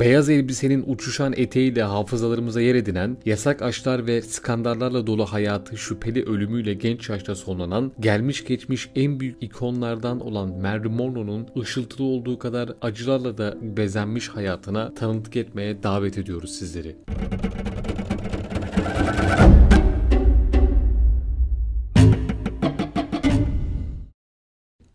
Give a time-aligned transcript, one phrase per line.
[0.00, 6.74] Beyaz elbisenin uçuşan eteğiyle hafızalarımıza yer edinen, yasak aşklar ve skandallarla dolu hayatı şüpheli ölümüyle
[6.74, 13.38] genç yaşta sonlanan, gelmiş geçmiş en büyük ikonlardan olan Marilyn Monroe'nun ışıltılı olduğu kadar acılarla
[13.38, 16.96] da bezenmiş hayatına tanıklık etmeye davet ediyoruz sizleri.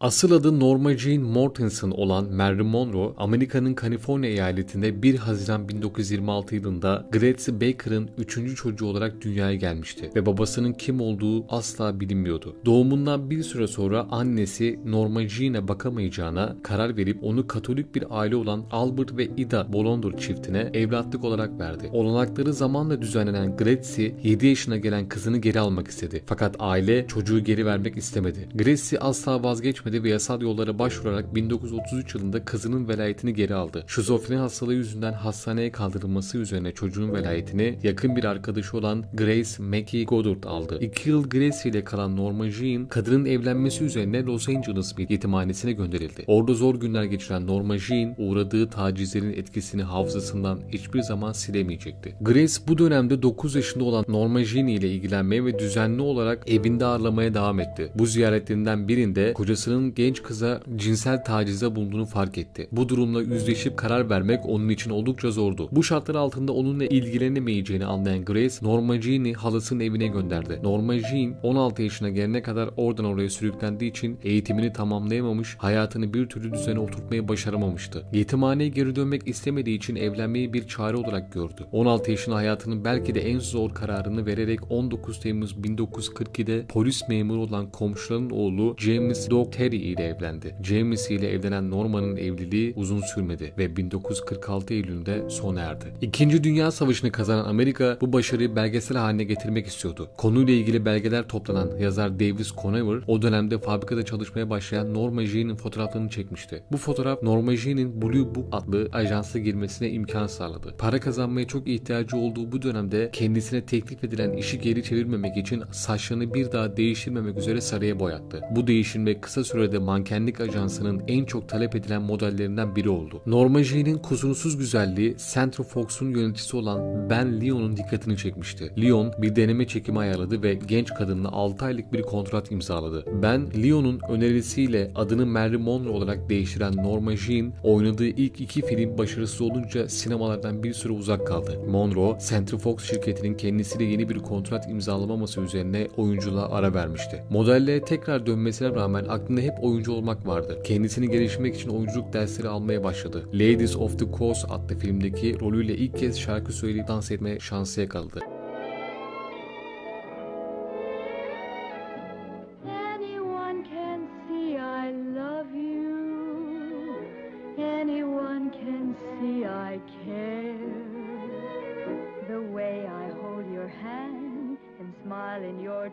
[0.02, 7.08] Asıl adı Norma Jean Mortensen olan Marilyn Monroe, Amerika'nın Kaliforniya eyaletinde 1 Haziran 1926 yılında
[7.12, 8.56] Gracie Baker'ın 3.
[8.56, 12.56] çocuğu olarak dünyaya gelmişti ve babasının kim olduğu asla bilinmiyordu.
[12.66, 18.64] Doğumundan bir süre sonra annesi Norma Jean'e bakamayacağına karar verip onu Katolik bir aile olan
[18.72, 21.90] Albert ve Ida Bolonder çiftine evlatlık olarak verdi.
[21.94, 26.24] Olanakları zamanla düzenlenen Gracie 7 yaşına gelen kızını geri almak istedi.
[26.26, 28.50] Fakat aile çocuğu geri vermek istemedi.
[28.56, 33.84] Gracie asla vazgeçmedi etmedi ve yasal yollara başvurarak 1933 yılında kızının velayetini geri aldı.
[33.88, 40.44] Şizofreni hastalığı yüzünden hastaneye kaldırılması üzerine çocuğun velayetini yakın bir arkadaşı olan Grace Mackey Goddard
[40.44, 40.78] aldı.
[40.82, 46.24] İki yıl Grace ile kalan Norma Jean, kadının evlenmesi üzerine Los Angeles bir yetimhanesine gönderildi.
[46.28, 52.16] Orada zor günler geçiren Norma Jean, uğradığı tacizlerin etkisini hafızasından hiçbir zaman silemeyecekti.
[52.22, 57.34] Grace bu dönemde 9 yaşında olan Norma Jean ile ilgilenmeye ve düzenli olarak evinde ağırlamaya
[57.34, 57.92] devam etti.
[57.96, 62.68] Bu ziyaretlerinden birinde kocasının kadının genç kıza cinsel tacize bulunduğunu fark etti.
[62.72, 65.70] Bu durumla yüzleşip karar vermek onun için oldukça zordu.
[65.72, 70.60] Bu şartlar altında onunla ilgilenemeyeceğini anlayan Grace, Norma Jean'i halasının evine gönderdi.
[70.64, 76.54] Norma Jean 16 yaşına gelene kadar oradan oraya sürüklendiği için eğitimini tamamlayamamış, hayatını bir türlü
[76.54, 78.06] düzene oturtmayı başaramamıştı.
[78.14, 81.66] Yetimhaneye geri dönmek istemediği için evlenmeyi bir çare olarak gördü.
[81.72, 87.72] 16 yaşında hayatının belki de en zor kararını vererek 19 Temmuz 1942'de polis memuru olan
[87.72, 90.56] komşularının oğlu James Doug Terry ile evlendi.
[90.64, 95.86] James ile evlenen Norman'ın evliliği uzun sürmedi ve 1946 Eylül'ünde sona erdi.
[96.02, 100.10] İkinci Dünya Savaşı'nı kazanan Amerika bu başarıyı belgesel haline getirmek istiyordu.
[100.18, 106.10] Konuyla ilgili belgeler toplanan yazar Davis Conover o dönemde fabrikada çalışmaya başlayan Norma Jean'in fotoğraflarını
[106.10, 106.64] çekmişti.
[106.72, 110.76] Bu fotoğraf Norma Jean'in Blue Book adlı ajansa girmesine imkan sağladı.
[110.78, 116.34] Para kazanmaya çok ihtiyacı olduğu bu dönemde kendisine teklif edilen işi geri çevirmemek için saçlarını
[116.34, 118.42] bir daha değiştirmemek üzere sarıya boyattı.
[118.52, 123.22] Bu değişim kısa sürede mankenlik ajansının en çok talep edilen modellerinden biri oldu.
[123.26, 128.74] Norma Jean'in kusursuz güzelliği Central Fox'un yöneticisi olan Ben Leon'un dikkatini çekmişti.
[128.82, 133.06] Leon bir deneme çekimi ayarladı ve genç kadınla 6 aylık bir kontrat imzaladı.
[133.22, 139.42] Ben Leon'un önerisiyle adını Marilyn Monroe olarak değiştiren Norma Jean oynadığı ilk iki film başarısız
[139.42, 141.60] olunca sinemalardan bir süre uzak kaldı.
[141.68, 147.24] Monroe, Central Fox şirketinin kendisiyle yeni bir kontrat imzalamaması üzerine oyunculuğa ara vermişti.
[147.30, 150.62] Modelle tekrar dönmesine rağmen aklında hep oyuncu olmak vardı.
[150.64, 153.26] Kendisini geliştirmek için oyunculuk dersleri almaya başladı.
[153.34, 158.20] Ladies of the Coast adlı filmdeki rolüyle ilk kez şarkı söyleyip dans etme şansı yakaladı.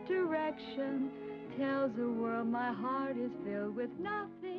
[0.08, 1.10] direction
[1.58, 4.55] tells the world my heart is filled with nothing.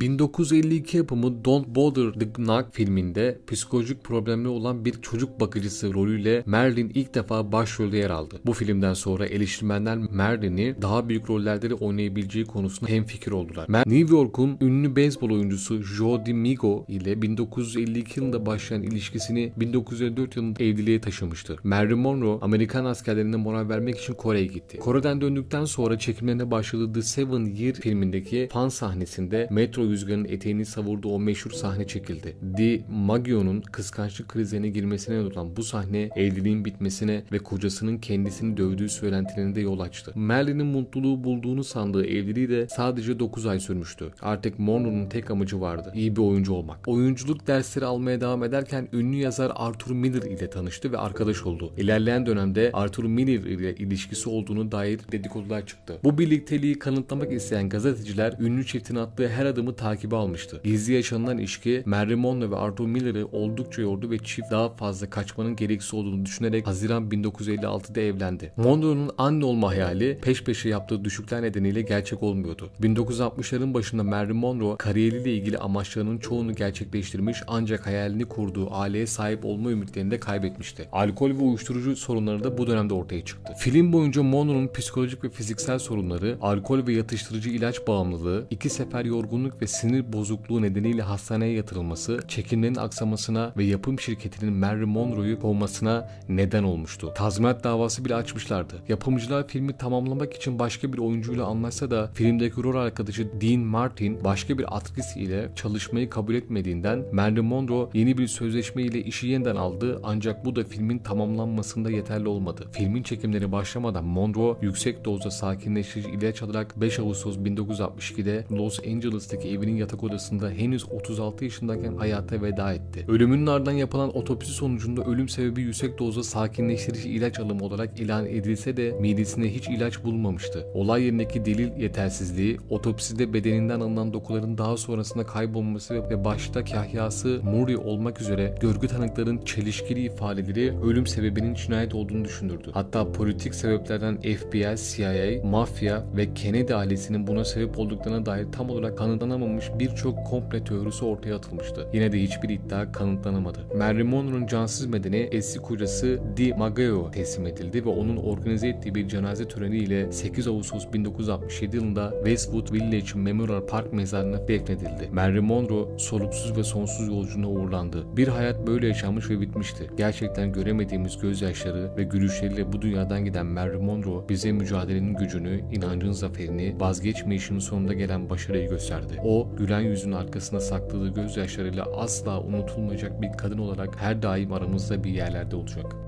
[0.00, 6.92] 1952 yapımı Don't Bother the Knock filminde psikolojik problemli olan bir çocuk bakıcısı rolüyle Merlin
[6.94, 8.40] ilk defa başrolde yer aldı.
[8.46, 13.66] Bu filmden sonra eleştirmenler Merlin'i daha büyük rollerde de oynayabileceği konusunda hemfikir oldular.
[13.86, 21.00] New York'un ünlü beyzbol oyuncusu Joe DiMigo ile 1952 yılında başlayan ilişkisini 1954 yılında evliliğe
[21.00, 21.56] taşımıştı.
[21.64, 24.78] Marilyn Monroe Amerikan askerlerine moral vermek için Kore'ye gitti.
[24.78, 31.08] Kore'den döndükten sonra çekimlerine başladığı The Seven Year filmindeki fan sahnesinde metro rüzgarın eteğini savurduğu
[31.08, 32.36] o meşhur sahne çekildi.
[32.56, 38.88] Di Maggio'nun kıskançlık krizine girmesine yol olan bu sahne evliliğin bitmesine ve kocasının kendisini dövdüğü
[38.88, 40.12] söylentilerine de yol açtı.
[40.14, 44.10] Merlin'in mutluluğu bulduğunu sandığı evliliği de sadece 9 ay sürmüştü.
[44.22, 45.92] Artık Monroe'nun tek amacı vardı.
[45.94, 46.88] İyi bir oyuncu olmak.
[46.88, 51.72] Oyunculuk dersleri almaya devam ederken ünlü yazar Arthur Miller ile tanıştı ve arkadaş oldu.
[51.76, 55.98] İlerleyen dönemde Arthur Miller ile ilişkisi olduğunu dair dedikodular çıktı.
[56.04, 60.60] Bu birlikteliği kanıtlamak isteyen gazeteciler ünlü çiftin attığı her adımı takibi almıştı.
[60.64, 65.56] Gizli yaşanılan ilişki Mary Monroe ve Arthur Miller'ı oldukça yordu ve çift daha fazla kaçmanın
[65.56, 68.52] gereksiz olduğunu düşünerek Haziran 1956'da evlendi.
[68.56, 72.70] Monroe'nun anne olma hayali peş peşe yaptığı düşükler nedeniyle gerçek olmuyordu.
[72.82, 79.70] 1960'ların başında Marilyn Monroe kariyeriyle ilgili amaçlarının çoğunu gerçekleştirmiş ancak hayalini kurduğu aileye sahip olma
[79.70, 80.88] ümitlerini de kaybetmişti.
[80.92, 83.52] Alkol ve uyuşturucu sorunları da bu dönemde ortaya çıktı.
[83.58, 89.53] Film boyunca Monroe'nun psikolojik ve fiziksel sorunları, alkol ve yatıştırıcı ilaç bağımlılığı, iki sefer yorgunluk
[89.54, 96.08] hastalık ve sinir bozukluğu nedeniyle hastaneye yatırılması, çekimlerin aksamasına ve yapım şirketinin Mary Monroe'yu kovmasına
[96.28, 97.12] neden olmuştu.
[97.14, 98.74] Tazminat davası bile açmışlardı.
[98.88, 104.58] Yapımcılar filmi tamamlamak için başka bir oyuncuyla anlaşsa da filmdeki rol arkadaşı Dean Martin başka
[104.58, 110.00] bir aktris ile çalışmayı kabul etmediğinden Marilyn Monroe yeni bir sözleşme ile işi yeniden aldı
[110.02, 112.66] ancak bu da filmin tamamlanmasında yeterli olmadı.
[112.72, 119.76] Filmin çekimleri başlamadan Monroe yüksek dozda sakinleştirici ilaç alarak 5 Ağustos 1962'de Los Angeles'taki evinin
[119.76, 123.04] yatak odasında henüz 36 yaşındayken hayata veda etti.
[123.08, 128.76] Ölümünün ardından yapılan otopsi sonucunda ölüm sebebi yüksek dozda sakinleştirici ilaç alımı olarak ilan edilse
[128.76, 130.66] de midesinde hiç ilaç bulunmamıştı.
[130.74, 137.76] Olay yerindeki delil yetersizliği, otopside bedeninden alınan dokuların daha sonrasında kaybolması ve başta kahyası Murray
[137.76, 142.70] olmak üzere görgü tanıkların çelişkili ifadeleri ölüm sebebinin cinayet olduğunu düşündürdü.
[142.72, 148.98] Hatta politik sebeplerden FBI, CIA, mafya ve Kennedy ailesinin buna sebep olduklarına dair tam olarak
[149.34, 151.88] kanıtlanamamış birçok komple teorisi ortaya atılmıştı.
[151.92, 153.58] Yine de hiçbir iddia kanıtlanamadı.
[153.78, 159.08] Marilyn Monroe'nun cansız bedeni eski kocası Di Maggio teslim edildi ve onun organize ettiği bir
[159.08, 165.08] cenaze töreniyle 8 Ağustos 1967 yılında Westwood Village Memorial Park mezarına defnedildi.
[165.12, 168.16] Marilyn Monroe soluksuz ve sonsuz yolculuğuna uğurlandı.
[168.16, 169.90] Bir hayat böyle yaşanmış ve bitmişti.
[169.96, 176.76] Gerçekten göremediğimiz gözyaşları ve gülüşleriyle bu dünyadan giden Marilyn Monroe bize mücadelenin gücünü, inancın zaferini,
[176.80, 179.20] vazgeçmeyişinin sonunda gelen başarıyı gösterdi.
[179.24, 185.10] O, gülen yüzün arkasında sakladığı gözyaşlarıyla asla unutulmayacak bir kadın olarak her daim aramızda bir
[185.10, 186.03] yerlerde olacak.